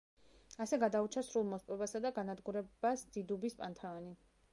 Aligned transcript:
ასე 0.63 0.77
გადაურჩა 0.83 1.21
სრულ 1.27 1.45
მოსპობასა 1.49 2.01
და 2.05 2.11
განადგურებას 2.15 3.05
დიდუბის 3.19 3.57
პანთეონი. 3.61 4.15